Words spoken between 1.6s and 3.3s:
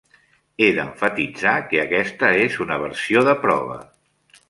que aquesta és una versió